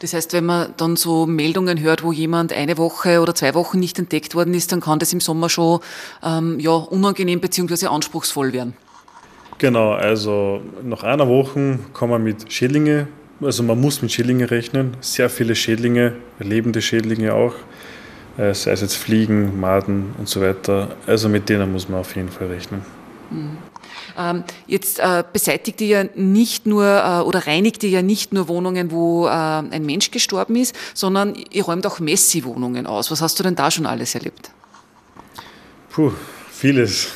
[0.01, 3.79] Das heißt, wenn man dann so Meldungen hört, wo jemand eine Woche oder zwei Wochen
[3.79, 5.81] nicht entdeckt worden ist, dann kann das im Sommer schon
[6.23, 7.87] ähm, ja, unangenehm bzw.
[7.87, 8.75] anspruchsvoll werden.
[9.59, 13.09] Genau, also nach einer Woche kann man mit Schädlinge,
[13.41, 17.55] also man muss mit Schädlinge rechnen, sehr viele Schädlinge, lebende Schädlinge auch,
[18.39, 20.97] sei es jetzt Fliegen, Maden und so weiter.
[21.07, 22.83] Also mit denen muss man auf jeden Fall rechnen.
[23.31, 23.59] Mhm.
[24.17, 28.49] Ähm, jetzt äh, beseitigt ihr ja nicht nur äh, oder reinigt ihr ja nicht nur
[28.49, 33.11] Wohnungen, wo äh, ein Mensch gestorben ist, sondern ihr räumt auch Messi-Wohnungen aus.
[33.11, 34.51] Was hast du denn da schon alles erlebt?
[35.91, 36.13] Puh,
[36.51, 37.09] vieles.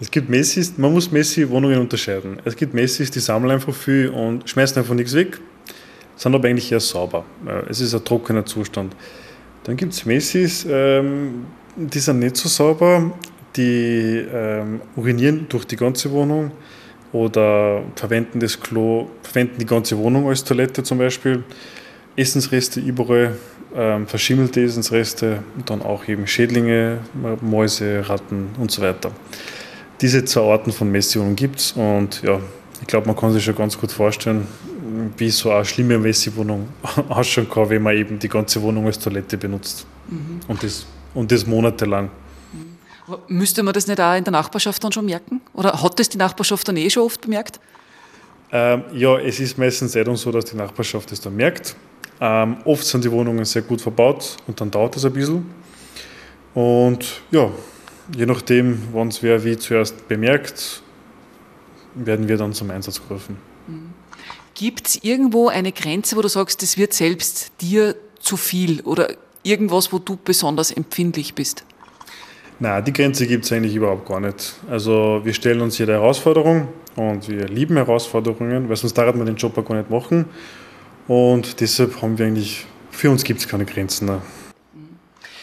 [0.00, 2.38] Es gibt Messis, man muss Messi-Wohnungen unterscheiden.
[2.44, 5.40] Es gibt Messis, die sammeln einfach viel und schmeißen einfach nichts weg,
[6.16, 7.24] sind aber eigentlich eher sauber.
[7.68, 8.94] Es ist ein trockener Zustand.
[9.66, 13.10] Dann gibt es Messis, ähm, die sind nicht so sauber,
[13.56, 16.52] die ähm, urinieren durch die ganze Wohnung
[17.12, 21.42] oder verwenden das Klo, verwenden die ganze Wohnung als Toilette zum Beispiel.
[22.14, 23.34] Essensreste überall,
[23.74, 26.98] ähm, verschimmelte Essensreste und dann auch eben Schädlinge,
[27.40, 29.10] Mäuse, Ratten und so weiter.
[30.00, 32.38] Diese zwei Arten von Messwohnungen gibt es und ja,
[32.80, 34.46] ich glaube, man kann sich schon ganz gut vorstellen,
[35.16, 36.68] wie so eine schlimme Messi-Wohnung
[37.08, 39.86] ausschauen kann, wenn man eben die ganze Wohnung als Toilette benutzt.
[40.08, 40.40] Mhm.
[40.48, 42.10] Und, das, und das monatelang.
[43.28, 45.40] Müsste man das nicht auch in der Nachbarschaft dann schon merken?
[45.52, 47.60] Oder hat das die Nachbarschaft dann eh schon oft bemerkt?
[48.50, 51.76] Ähm, ja, es ist meistens eher so, dass die Nachbarschaft es dann merkt.
[52.20, 55.46] Ähm, oft sind die Wohnungen sehr gut verbaut und dann dauert es ein bisschen.
[56.54, 57.50] Und ja,
[58.16, 60.82] je nachdem, wann es wer wie zuerst bemerkt,
[61.94, 63.36] werden wir dann zum Einsatz gerufen.
[64.58, 69.10] Gibt es irgendwo eine Grenze, wo du sagst, das wird selbst dir zu viel oder
[69.42, 71.66] irgendwas, wo du besonders empfindlich bist?
[72.58, 74.54] Nein, die Grenze gibt es eigentlich überhaupt gar nicht.
[74.70, 79.36] Also wir stellen uns jede Herausforderung und wir lieben Herausforderungen, weil sonst darf man den
[79.36, 80.24] Job auch gar nicht machen.
[81.06, 84.06] Und deshalb haben wir eigentlich, für uns gibt es keine Grenzen.
[84.06, 84.22] Nein.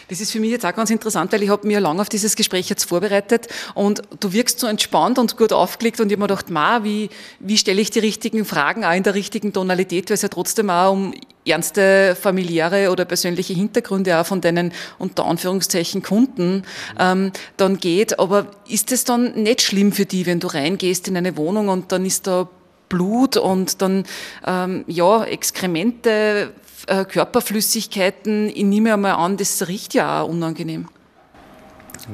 [0.10, 2.36] Das ist für mich jetzt auch ganz interessant, weil ich habe mir lange auf dieses
[2.36, 6.28] Gespräch jetzt vorbereitet und du wirkst so entspannt und gut aufgelegt und ich habe mir
[6.28, 10.16] gedacht, ma, wie, wie stelle ich die richtigen Fragen auch in der richtigen Tonalität, weil
[10.16, 11.13] es ja trotzdem auch um
[11.46, 16.63] ernste familiäre oder persönliche Hintergründe auch von deinen unter Anführungszeichen Kunden
[17.00, 18.20] ähm, dann geht.
[18.20, 21.92] Aber ist es dann nicht schlimm für die, wenn du reingehst in eine Wohnung und
[21.92, 22.48] dann ist da
[22.89, 24.06] Blut und dann
[24.46, 26.54] ähm, ja Exkremente
[26.88, 30.88] Körperflüssigkeiten, ich nehme einmal an, das riecht ja auch unangenehm.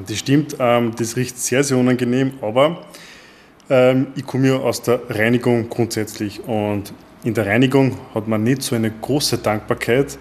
[0.06, 2.86] Das stimmt, ähm, das riecht sehr, sehr unangenehm, aber
[3.68, 6.92] ähm, ich komme ja aus der Reinigung grundsätzlich und
[7.24, 10.18] in der Reinigung hat man nicht so eine große Dankbarkeit.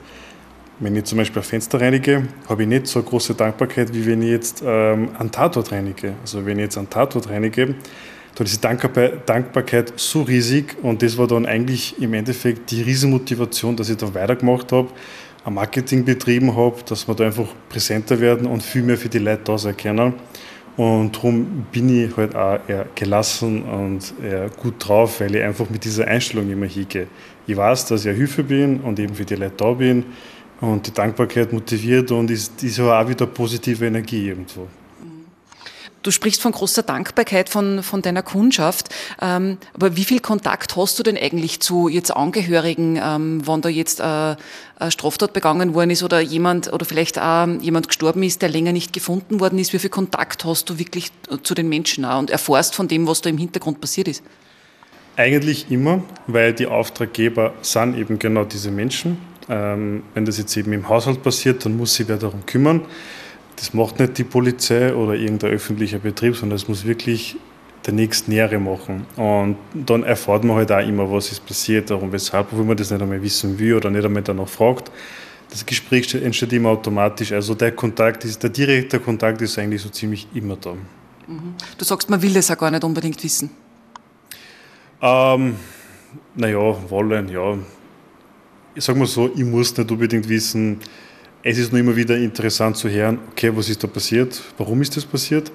[0.79, 4.05] Wenn ich zum Beispiel ein Fenster reinige, habe ich nicht so eine große Dankbarkeit, wie
[4.05, 6.13] wenn ich jetzt ähm, einen Tatort reinige.
[6.21, 7.75] Also wenn ich jetzt einen Tatort reinige,
[8.39, 13.75] dann ist die Dankbarkeit so riesig und das war dann eigentlich im Endeffekt die Riesenmotivation,
[13.75, 14.87] dass ich da weitergemacht habe,
[15.43, 19.19] ein Marketing betrieben habe, dass wir da einfach präsenter werden und viel mehr für die
[19.19, 20.13] Leute da sein können.
[20.77, 25.69] Und darum bin ich halt auch eher gelassen und eher gut drauf, weil ich einfach
[25.69, 27.07] mit dieser Einstellung immer hingehe.
[27.45, 30.05] Ich weiß, dass ich Hilfe bin und eben für die Leute da bin
[30.61, 34.67] und die Dankbarkeit motiviert und ist, ist auch wieder positive Energie irgendwo.
[36.01, 38.89] Du sprichst von großer Dankbarkeit von, von deiner Kundschaft.
[39.21, 43.69] Ähm, aber wie viel Kontakt hast du denn eigentlich zu jetzt Angehörigen, ähm, wenn da
[43.69, 44.37] jetzt äh, eine
[44.91, 48.93] Straftat begangen worden ist oder jemand oder vielleicht auch jemand gestorben ist, der länger nicht
[48.93, 49.73] gefunden worden ist?
[49.73, 51.11] Wie viel Kontakt hast du wirklich
[51.43, 54.23] zu den Menschen auch und erfährst von dem, was da im Hintergrund passiert ist?
[55.17, 59.17] Eigentlich immer, weil die Auftraggeber sind eben genau diese Menschen.
[59.49, 62.85] Ähm, wenn das jetzt eben im Haushalt passiert, dann muss sich wer darum kümmern.
[63.59, 67.35] Das macht nicht die Polizei oder irgendein öffentlicher Betrieb, sondern es muss wirklich
[67.85, 69.05] der nächstnähere machen.
[69.17, 72.89] Und dann erfahrt man halt auch immer, was ist passiert, warum, weshalb, obwohl man das
[72.89, 74.89] nicht einmal wissen will oder nicht einmal danach fragt.
[75.49, 77.33] Das Gespräch entsteht immer automatisch.
[77.33, 80.73] Also der Kontakt ist, der direkte Kontakt ist eigentlich so ziemlich immer da.
[81.27, 81.55] Mhm.
[81.77, 83.49] Du sagst, man will das auch gar nicht unbedingt wissen.
[85.01, 85.55] Ähm,
[86.35, 87.57] naja, wollen, ja.
[88.75, 90.79] Ich sag mal so, ich muss nicht unbedingt wissen,
[91.43, 94.95] es ist nur immer wieder interessant zu hören, okay, was ist da passiert, warum ist
[94.95, 95.51] das passiert,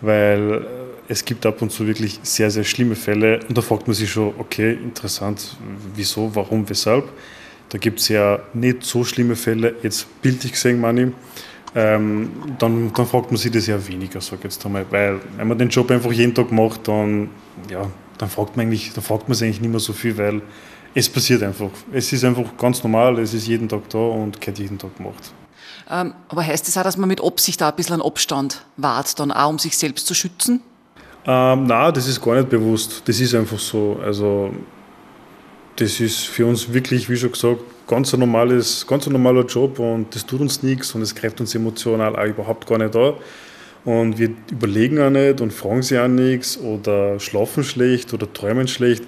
[0.00, 0.60] weil äh,
[1.08, 4.10] es gibt ab und zu wirklich sehr, sehr schlimme Fälle und da fragt man sich
[4.10, 5.56] schon, okay, interessant,
[5.94, 7.04] wieso, warum, weshalb.
[7.68, 11.08] Da gibt es ja nicht so schlimme Fälle, jetzt bildlich gesehen, meine ich.
[11.76, 15.48] Ähm, dann, dann fragt man sich das ja weniger, sag ich jetzt einmal, weil wenn
[15.48, 17.30] man den Job einfach jeden Tag macht, dann,
[17.68, 20.40] ja, dann fragt man eigentlich, dann fragt man sich eigentlich nicht mehr so viel, weil
[20.94, 21.70] es passiert einfach.
[21.92, 25.32] Es ist einfach ganz normal, es ist jeden Tag da und wird jeden Tag gemacht.
[25.90, 29.18] Ähm, aber heißt das auch, dass man mit Absicht da ein bisschen einen Abstand wahrt,
[29.18, 30.62] dann auch um sich selbst zu schützen?
[31.26, 33.02] Ähm, nein, das ist gar nicht bewusst.
[33.06, 34.00] Das ist einfach so.
[34.02, 34.52] Also,
[35.76, 39.78] das ist für uns wirklich, wie schon gesagt, ganz ein, normales, ganz ein normaler Job
[39.78, 43.14] und das tut uns nichts und es greift uns emotional auch überhaupt gar nicht an.
[43.84, 48.66] Und wir überlegen auch nicht und fragen sie auch nichts oder schlafen schlecht oder träumen
[48.66, 49.04] schlecht.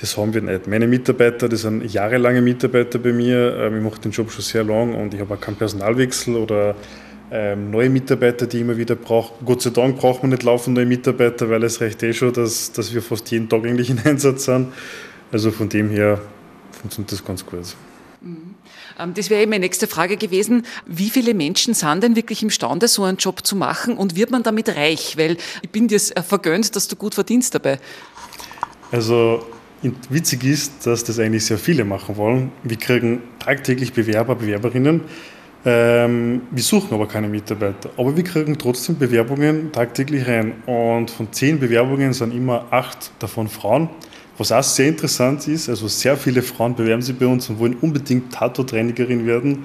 [0.00, 0.66] Das haben wir nicht.
[0.66, 3.56] Meine Mitarbeiter, das sind jahrelange Mitarbeiter bei mir.
[3.56, 6.74] Ähm, ich mache den Job schon sehr lang und ich habe auch keinen Personalwechsel oder
[7.32, 9.44] ähm, neue Mitarbeiter, die ich immer wieder brauche.
[9.44, 12.72] Gott sei Dank braucht man nicht laufend neue Mitarbeiter, weil es reicht eh schon, dass,
[12.72, 14.68] dass wir fast jeden Tag eigentlich in Einsatz sind.
[15.30, 16.20] Also von dem her
[16.72, 17.76] funktioniert das ganz gut.
[18.20, 18.49] Mhm.
[19.00, 20.64] Ähm, das wäre eben meine nächste Frage gewesen.
[20.86, 24.42] Wie viele Menschen sind denn wirklich imstande, so einen Job zu machen und wird man
[24.42, 25.16] damit reich?
[25.16, 27.78] Weil ich bin dir vergönnt, dass du gut verdienst dabei.
[28.92, 29.44] Also
[30.10, 32.52] Witzig ist, dass das eigentlich sehr viele machen wollen.
[32.62, 35.02] Wir kriegen tagtäglich Bewerber, Bewerberinnen.
[35.64, 37.88] Ähm, wir suchen aber keine Mitarbeiter.
[37.96, 40.62] Aber wir kriegen trotzdem Bewerbungen tagtäglich rein.
[40.66, 43.88] Und von zehn Bewerbungen sind immer acht davon Frauen.
[44.40, 47.76] Was auch sehr interessant ist, also sehr viele Frauen bewerben sich bei uns und wollen
[47.82, 49.64] unbedingt Tattoo-Trainerin werden.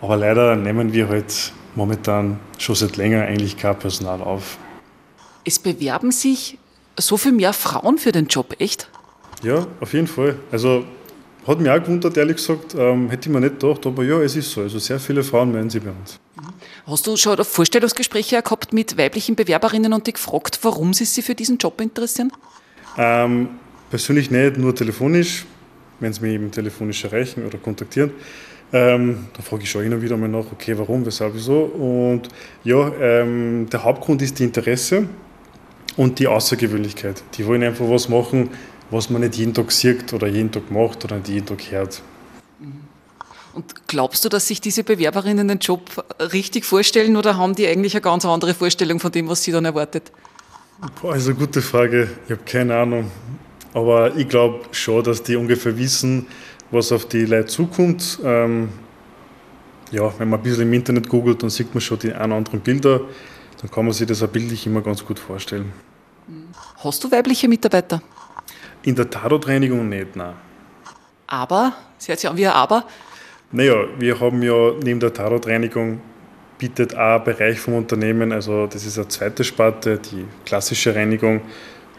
[0.00, 4.58] Aber leider nehmen wir halt momentan schon seit länger eigentlich kein Personal auf.
[5.44, 6.58] Es bewerben sich
[6.98, 8.88] so viel mehr Frauen für den Job, echt?
[9.44, 10.34] Ja, auf jeden Fall.
[10.50, 10.84] Also
[11.46, 14.34] hat mich auch gewundert, ehrlich gesagt, ähm, hätte ich mir nicht gedacht, aber ja, es
[14.34, 14.62] ist so.
[14.62, 16.18] Also sehr viele Frauen melden sich bei uns.
[16.84, 21.36] Hast du schon Vorstellungsgespräche gehabt mit weiblichen Bewerberinnen und die gefragt, warum sie sich für
[21.36, 22.32] diesen Job interessieren?
[22.98, 23.50] Ähm,
[23.90, 25.44] persönlich nicht, nur telefonisch,
[25.98, 28.12] wenn sie mich eben telefonisch erreichen oder kontaktieren.
[28.72, 31.62] Ähm, da frage ich schon immer wieder mal nach, okay, warum, weshalb, wieso.
[31.64, 32.28] Und
[32.62, 35.08] ja, ähm, der Hauptgrund ist die Interesse
[35.96, 37.22] und die Außergewöhnlichkeit.
[37.34, 38.50] Die wollen einfach was machen,
[38.90, 42.00] was man nicht jeden Tag sieht oder jeden Tag macht oder nicht jeden Tag hört.
[43.52, 47.94] Und glaubst du, dass sich diese Bewerberinnen den Job richtig vorstellen oder haben die eigentlich
[47.94, 50.12] eine ganz andere Vorstellung von dem, was sie dann erwartet?
[51.02, 52.08] Eine gute Frage.
[52.26, 53.10] Ich habe keine Ahnung.
[53.72, 56.26] Aber ich glaube schon, dass die ungefähr wissen,
[56.70, 58.18] was auf die Leute zukommt.
[58.24, 58.70] Ähm,
[59.90, 62.36] ja, wenn man ein bisschen im Internet googelt, dann sieht man schon die ein oder
[62.36, 63.00] anderen Bilder.
[63.60, 65.72] Dann kann man sich das auch bildlich immer ganz gut vorstellen.
[66.82, 68.02] Hast du weibliche Mitarbeiter?
[68.82, 70.34] In der Tatortreinigung nicht, nein.
[71.26, 72.84] Aber, Sie sich an wie ein Aber.
[73.52, 76.00] Naja, wir haben ja neben der Tatortreinigung
[76.60, 81.40] bietet auch ein Bereich vom Unternehmen, also das ist eine zweite Sparte, die klassische Reinigung.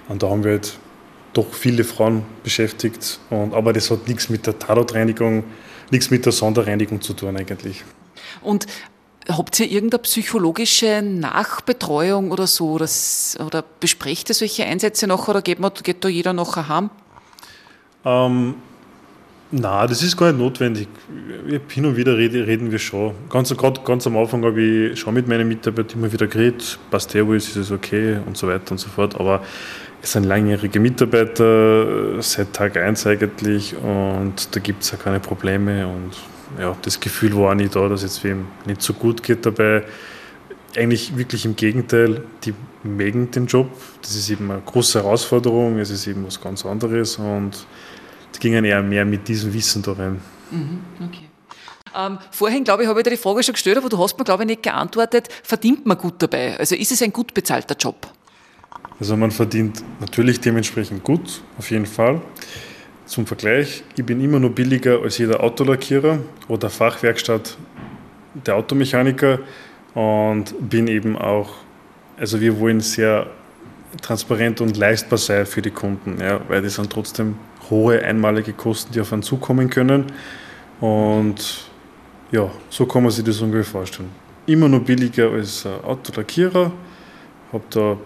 [0.07, 0.77] Und da haben wir halt
[1.33, 3.19] doch viele Frauen beschäftigt.
[3.29, 5.43] Und, aber das hat nichts mit der Tatortreinigung,
[5.89, 7.83] nichts mit der Sonderreinigung zu tun eigentlich.
[8.41, 8.67] Und
[9.29, 12.71] Habt ihr irgendeine psychologische Nachbetreuung oder so?
[12.71, 12.89] Oder,
[13.45, 16.89] oder besprecht ihr solche Einsätze noch oder geht, man, geht da jeder nachher heim?
[18.03, 18.55] Ähm,
[19.53, 20.87] Nein, das ist gar nicht notwendig.
[21.67, 23.13] Hin und wieder reden wir schon.
[23.29, 27.13] Ganz, gerade ganz am Anfang habe ich schon mit meinen Mitarbeitern immer wieder geredet, passt
[27.13, 29.19] der ist es okay und so weiter und so fort.
[29.19, 29.43] Aber
[30.01, 35.87] es sind langjährige Mitarbeiter seit Tag 1 eigentlich und da gibt es ja keine Probleme
[35.87, 36.11] und
[36.59, 39.83] ja, das Gefühl war auch nicht da, dass es wem nicht so gut geht dabei.
[40.75, 43.69] eigentlich wirklich im Gegenteil, die mögen den Job.
[44.01, 47.65] Das ist eben eine große Herausforderung, es ist eben was ganz anderes und
[48.35, 50.19] die gingen eher mehr mit diesem Wissen da rein.
[50.49, 51.25] Mhm, okay.
[51.93, 54.23] Ähm, vorhin, glaube ich, habe ich dir die Frage schon gestellt, aber du hast mir,
[54.23, 55.27] glaube ich, nicht geantwortet.
[55.43, 56.57] Verdient man gut dabei?
[56.57, 58.07] Also ist es ein gut bezahlter Job?
[59.01, 62.21] Also man verdient natürlich dementsprechend gut, auf jeden Fall.
[63.07, 67.57] Zum Vergleich, ich bin immer nur billiger als jeder Autolackierer oder Fachwerkstatt
[68.45, 69.39] der Automechaniker
[69.95, 71.55] und bin eben auch,
[72.15, 73.25] also wir wollen sehr
[74.03, 77.37] transparent und leistbar sein für die Kunden, ja, weil das sind trotzdem
[77.71, 80.05] hohe einmalige Kosten, die auf einen zukommen können.
[80.79, 81.65] Und
[82.31, 84.09] ja, so kann man sich das ungefähr vorstellen.
[84.45, 86.71] Immer nur billiger als Autolackierer,
[87.51, 87.97] habe da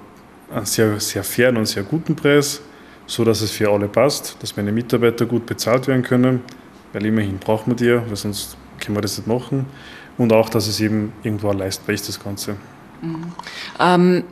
[0.53, 2.61] einen sehr, sehr fairen und sehr guten Preis,
[3.07, 6.41] so dass es für alle passt, dass meine Mitarbeiter gut bezahlt werden können,
[6.93, 9.65] weil immerhin braucht man die ja, weil sonst können wir das nicht machen.
[10.17, 12.55] Und auch, dass es eben irgendwo leistbar ist, das Ganze.
[13.01, 13.33] Mhm.
[13.79, 14.23] Ähm,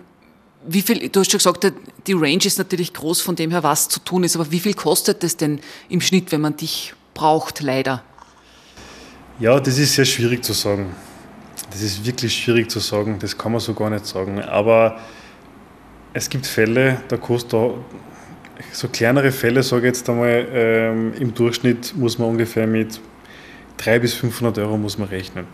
[0.65, 1.73] wie viel, du hast schon gesagt,
[2.07, 4.73] die Range ist natürlich groß, von dem her was zu tun ist, aber wie viel
[4.73, 8.03] kostet das denn im Schnitt, wenn man dich braucht, leider?
[9.39, 10.95] Ja, das ist sehr schwierig zu sagen.
[11.71, 14.41] Das ist wirklich schwierig zu sagen, das kann man so gar nicht sagen.
[14.41, 14.99] Aber
[16.13, 17.51] es gibt Fälle, da kostet
[18.71, 22.99] so kleinere Fälle, sage ich jetzt einmal, ähm, im Durchschnitt muss man ungefähr mit
[23.77, 25.45] 300 bis 500 Euro muss man rechnen.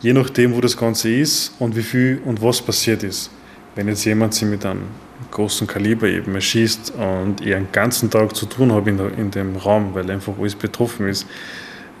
[0.00, 3.30] Je nachdem, wo das Ganze ist und wie viel und was passiert ist.
[3.74, 4.84] Wenn jetzt jemand sich mit einem
[5.30, 9.56] großen Kaliber eben erschießt und ich einen ganzen Tag zu tun habe in, in dem
[9.56, 11.26] Raum, weil einfach alles betroffen ist,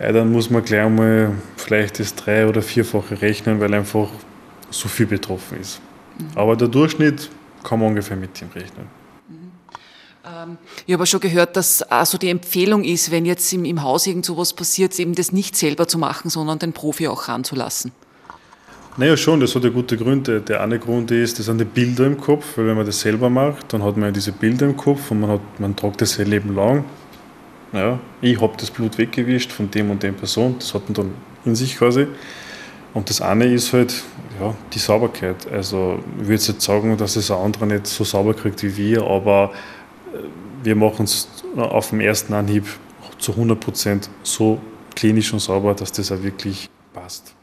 [0.00, 4.08] ja, dann muss man gleich mal vielleicht das drei- oder vierfache rechnen, weil einfach
[4.70, 5.80] so viel betroffen ist.
[6.18, 6.26] Mhm.
[6.34, 7.30] Aber der Durchschnitt
[7.66, 8.86] kann man ungefähr mit ihm rechnen.
[9.28, 9.50] Mhm.
[10.24, 14.06] Ähm, ich habe schon gehört, dass also die Empfehlung ist, wenn jetzt im, im Haus
[14.06, 17.92] irgend sowas passiert, eben das nicht selber zu machen, sondern den Profi auch ranzulassen.
[18.98, 20.40] Naja, schon, das hat ja gute Gründe.
[20.40, 23.28] Der eine Grund ist, das sind die Bilder im Kopf, weil wenn man das selber
[23.28, 26.14] macht, dann hat man ja diese Bilder im Kopf und man, hat, man tragt das
[26.14, 26.84] sein Leben lang.
[27.72, 31.10] Ja, ich habe das Blut weggewischt von dem und dem Person, das hat man dann
[31.44, 32.06] in sich quasi.
[32.94, 34.02] Und das eine ist halt
[34.40, 35.50] ja, die Sauberkeit.
[35.50, 39.02] Also ich würde jetzt sagen, dass es ein anderer nicht so sauber kriegt wie wir,
[39.04, 39.52] aber
[40.12, 40.18] äh,
[40.62, 42.66] wir machen es auf dem ersten Anhieb
[43.18, 44.60] zu 100 Prozent so
[44.94, 47.34] klinisch und sauber, dass das auch wirklich passt.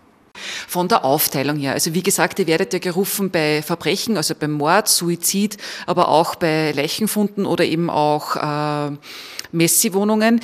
[0.67, 4.51] Von der Aufteilung her, also wie gesagt, ihr werdet ja gerufen bei Verbrechen, also beim
[4.51, 8.91] Mord, Suizid, aber auch bei Leichenfunden oder eben auch äh,
[9.51, 10.41] Messi-Wohnungen.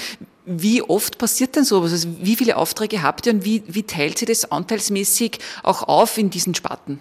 [0.51, 1.91] Wie oft passiert denn sowas?
[1.91, 6.17] Also wie viele Aufträge habt ihr und wie, wie teilt sich das anteilsmäßig auch auf
[6.17, 6.99] in diesen Sparten?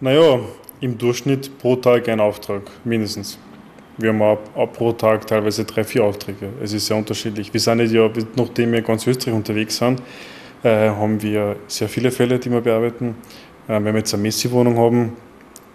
[0.00, 0.40] Naja,
[0.80, 3.38] im Durchschnitt pro Tag ein Auftrag, mindestens.
[3.98, 6.48] Wir haben auch, pro Tag teilweise drei, vier Aufträge.
[6.60, 7.52] Es ist sehr unterschiedlich.
[7.52, 10.02] Wir sind ja, nachdem wir ganz Österreich unterwegs sind,
[10.64, 13.14] äh, haben wir sehr viele Fälle, die wir bearbeiten.
[13.68, 15.12] Äh, wenn wir jetzt eine Messi-Wohnung haben,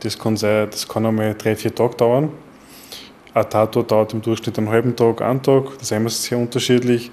[0.02, 2.32] das kann, sein, das kann einmal drei, vier Tage dauern.
[3.36, 7.12] Ein Tatort dauert im Durchschnitt einen halben Tag, einen Tag, das ist immer sehr unterschiedlich.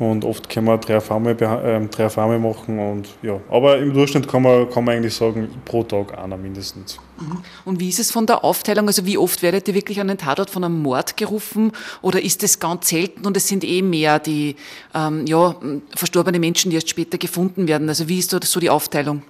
[0.00, 2.78] Und oft können wir drei einmal, äh, drei einmal machen.
[2.78, 3.38] Und, ja.
[3.48, 6.98] Aber im Durchschnitt kann man, kann man eigentlich sagen, pro Tag einer mindestens.
[7.20, 7.42] Mhm.
[7.66, 8.88] Und wie ist es von der Aufteilung?
[8.88, 11.70] Also wie oft werdet ihr wirklich an den Tatort von einem Mord gerufen?
[12.02, 14.56] Oder ist es ganz selten und es sind eh mehr die
[14.92, 15.54] ähm, ja,
[15.94, 17.88] verstorbene Menschen, die erst später gefunden werden?
[17.88, 19.22] Also wie ist da so die Aufteilung?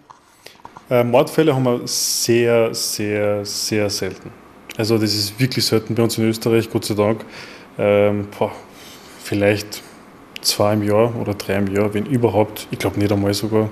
[0.89, 4.40] Äh, Mordfälle haben wir sehr, sehr, sehr selten.
[4.81, 7.23] Also das ist wirklich selten bei uns in Österreich, Gott sei Dank.
[7.79, 8.51] Ähm, boah,
[9.23, 9.83] vielleicht
[10.41, 12.67] zwei im Jahr oder drei im Jahr, wenn überhaupt.
[12.71, 13.69] Ich glaube nicht einmal sogar.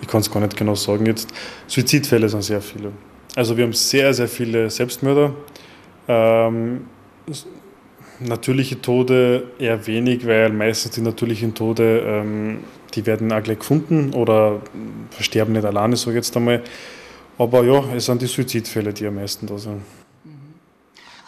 [0.00, 1.28] Ich kann es gar nicht genau sagen jetzt.
[1.66, 2.92] Suizidfälle sind sehr viele.
[3.34, 5.34] Also wir haben sehr, sehr viele Selbstmörder.
[6.08, 6.86] Ähm,
[8.18, 12.60] natürliche Tode eher wenig, weil meistens die natürlichen Tode, ähm,
[12.94, 14.62] die werden auch gleich gefunden oder
[15.10, 16.62] versterben nicht alleine, so jetzt einmal.
[17.36, 19.82] Aber ja, es sind die Suizidfälle, die am meisten da sind.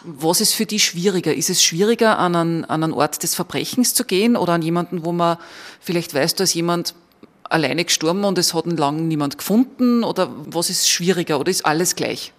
[0.03, 1.33] Was ist für die schwieriger?
[1.33, 5.03] Ist es schwieriger, an einen, an einen Ort des Verbrechens zu gehen oder an jemanden,
[5.03, 5.37] wo man
[5.81, 6.95] vielleicht weiß, da ist jemand
[7.43, 10.03] alleine gestorben und es hat ihn lange niemand gefunden?
[10.03, 12.33] Oder was ist schwieriger oder ist alles gleich?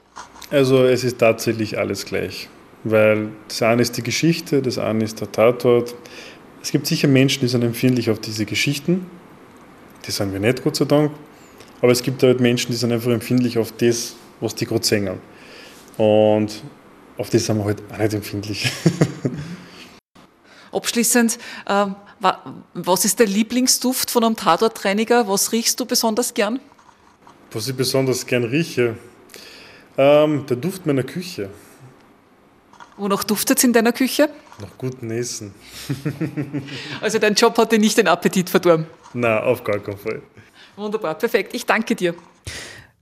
[0.50, 2.48] Also es ist tatsächlich alles gleich,
[2.84, 5.94] weil das eine ist die Geschichte, das eine ist der Tatort.
[6.62, 9.06] Es gibt sicher Menschen, die sind empfindlich auf diese Geschichten.
[10.06, 11.12] Die sind wir nicht, Gott sei Dank.
[11.82, 15.18] Aber es gibt halt Menschen, die sind einfach empfindlich auf das, was die gerade singen.
[15.96, 16.62] Und
[17.20, 18.72] auf das sind wir halt auch nicht empfindlich.
[20.72, 21.86] Abschließend, äh,
[22.72, 25.28] was ist der Lieblingsduft von einem Tatortreiniger?
[25.28, 26.60] Was riechst du besonders gern?
[27.52, 28.96] Was ich besonders gern rieche?
[29.98, 31.50] Ähm, der Duft meiner Küche.
[32.96, 34.30] Wonach duftet es in deiner Küche?
[34.58, 35.54] Nach gutem Essen.
[37.02, 38.86] also dein Job hat dir nicht den Appetit verdorben?
[39.12, 40.22] Nein, auf gar keinen Fall.
[40.76, 41.54] Wunderbar, perfekt.
[41.54, 42.14] Ich danke dir.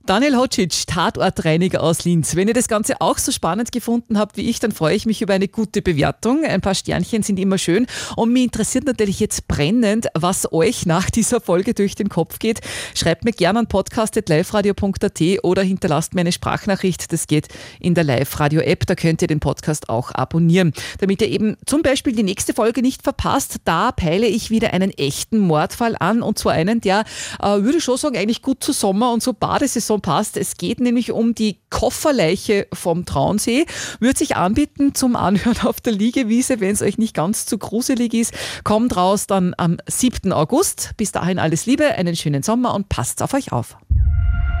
[0.05, 2.35] Daniel Hocic, Tatortreiniger aus Linz.
[2.35, 5.21] Wenn ihr das Ganze auch so spannend gefunden habt wie ich, dann freue ich mich
[5.21, 6.43] über eine gute Bewertung.
[6.45, 7.85] Ein paar Sternchen sind immer schön.
[8.15, 12.61] Und mich interessiert natürlich jetzt brennend, was euch nach dieser Folge durch den Kopf geht.
[12.95, 17.13] Schreibt mir gerne an podcast.liveradio.at oder hinterlasst mir eine Sprachnachricht.
[17.13, 18.87] Das geht in der Live-Radio-App.
[18.87, 20.73] Da könnt ihr den Podcast auch abonnieren.
[20.99, 24.89] Damit ihr eben zum Beispiel die nächste Folge nicht verpasst, da peile ich wieder einen
[24.91, 26.23] echten Mordfall an.
[26.23, 27.03] Und zwar einen, der,
[27.41, 30.37] äh, würde ich schon sagen, eigentlich gut zu Sommer und so Badesaison passt.
[30.37, 33.65] Es geht nämlich um die Kofferleiche vom Traunsee.
[33.99, 38.13] Wird sich anbieten zum Anhören auf der Liegewiese, wenn es euch nicht ganz zu gruselig
[38.13, 38.33] ist.
[38.63, 40.31] Kommt raus dann am 7.
[40.31, 40.91] August.
[40.97, 43.77] Bis dahin alles Liebe, einen schönen Sommer und passt auf euch auf.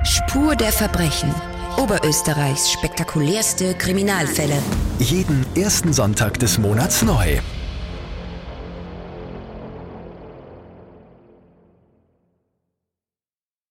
[0.03, 1.33] Spur der Verbrechen.
[1.77, 4.57] Oberösterreichs spektakulärste Kriminalfälle.
[4.99, 7.37] Jeden ersten Sonntag des Monats neu.